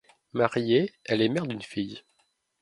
Mariée, 0.33 0.91
elle 1.05 1.21
est 1.21 1.29
mère 1.29 1.45
d'une 1.45 1.61
fille. 1.61 2.01